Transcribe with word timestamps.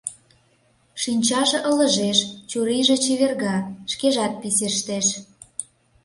Шинчаже 1.01 1.57
ылыжеш, 1.71 2.19
чурийже 2.49 2.95
чеверга, 3.03 3.57
шкежат 3.91 4.33
писештеш. 4.41 5.07